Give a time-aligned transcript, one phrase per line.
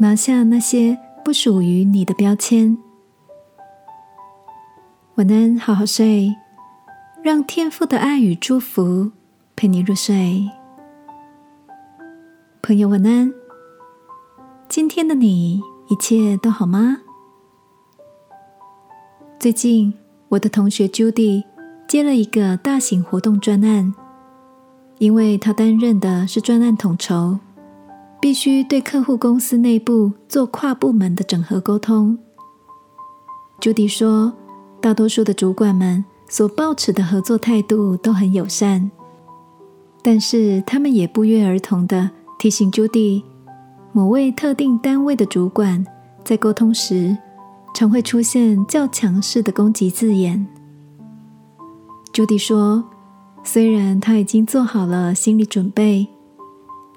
[0.00, 2.78] 拿下那些不属于你的标签。
[5.16, 6.36] 晚安，好好睡，
[7.20, 9.10] 让天父的爱与祝福
[9.56, 10.48] 陪你入睡。
[12.62, 13.32] 朋友，晚安。
[14.68, 16.98] 今天的你一切都好吗？
[19.40, 19.92] 最近，
[20.28, 21.42] 我的同学 Judy
[21.88, 23.92] 接了一个大型活动专案。
[24.98, 27.38] 因为他担任的是专案统筹，
[28.20, 32.18] 必须对客户公司内部做跨部门的整合沟通。
[33.60, 34.32] 朱迪说，
[34.80, 38.90] 大多数的主管们所抱持的合作态度都很友善，
[40.02, 43.24] 但是他们也不约而同的提醒朱迪，
[43.92, 45.84] 某位特定单位的主管
[46.24, 47.16] 在沟通时，
[47.74, 50.46] 常会出现较强势的攻击字眼。
[52.12, 52.84] 朱迪说。
[53.44, 56.06] 虽然他已经做好了心理准备，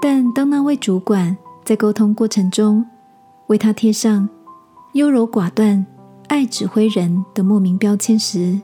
[0.00, 2.84] 但当那位主管在沟通过程中
[3.48, 4.28] 为他贴上
[4.94, 5.84] “优柔寡断、
[6.28, 8.60] 爱指挥人”的莫名标签时，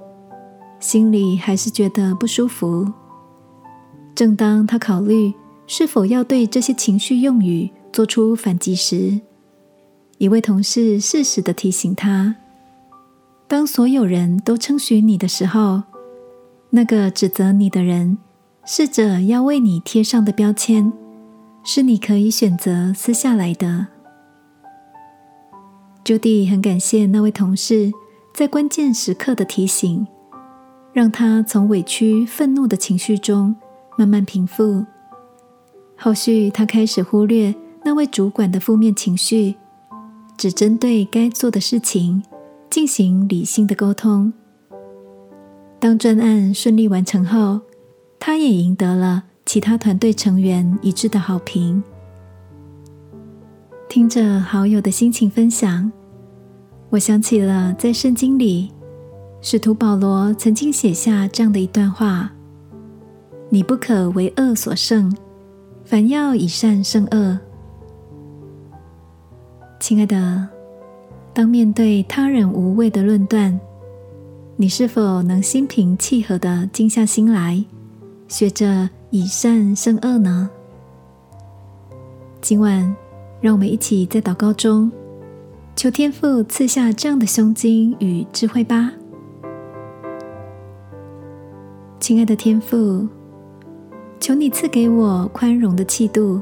[0.79, 2.91] 心里还是觉得不舒服。
[4.15, 5.33] 正当他考虑
[5.67, 9.21] 是否要对这些情绪用语做出反击时，
[10.19, 12.37] 一位同事适时的提醒他
[13.49, 15.83] ：“当所有人都称许你的时候。”
[16.75, 18.17] 那个指责你的人，
[18.65, 20.91] 试着要为你贴上的标签，
[21.65, 23.87] 是你可以选择撕下来的。
[26.05, 27.93] 朱迪很感谢那位同事
[28.35, 30.07] 在关键时刻的提醒，
[30.93, 33.55] 让他从委屈、愤怒的情绪中
[33.97, 34.85] 慢慢平复。
[35.97, 37.55] 后续，他开始忽略
[37.85, 39.55] 那位主管的负面情绪，
[40.37, 42.21] 只针对该做的事情
[42.69, 44.33] 进行理性的沟通。
[45.79, 47.61] 当专案顺利完成后，
[48.19, 51.83] 他也赢得了其他团队成员一致的好评。
[53.87, 55.93] 听着好友的心情分享，
[56.89, 58.73] 我想起了在圣经里，
[59.43, 62.33] 使徒保罗曾经写下这样的一段话
[63.53, 65.15] ：“你不可为恶所胜，
[65.85, 67.39] 反要以善胜恶。”
[69.79, 70.49] 亲爱的，
[71.35, 73.61] 当面对他人无谓的论断。
[74.57, 77.63] 你是否能心平气和的静下心来，
[78.29, 80.49] 学着以善胜恶呢？
[82.41, 82.97] 今晚，
[83.43, 84.91] 让我们一起在祷告中，
[85.77, 88.91] 求天父赐下这样的胸襟与智慧吧。
[92.01, 93.07] 亲爱的天父，
[94.19, 96.41] 求你赐给我宽容的气度，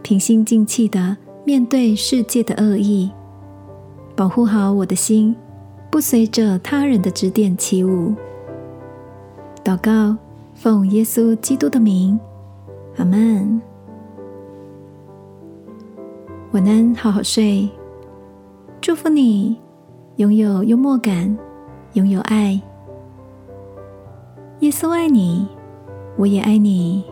[0.00, 1.14] 平心静气的
[1.44, 3.10] 面对世界的恶意，
[4.16, 5.36] 保护好我的心。
[5.90, 8.14] 不随着他人的指点起舞。
[9.62, 10.16] 祷告，
[10.60, 12.18] 奉耶稣基督的名，
[12.96, 13.62] 阿门。
[16.50, 17.70] 晚安，好好睡。
[18.80, 19.56] 祝福你
[20.16, 21.38] 拥有幽默感，
[21.92, 22.60] 拥有爱。
[24.58, 25.46] 耶稣爱你，
[26.16, 27.04] 我也爱你。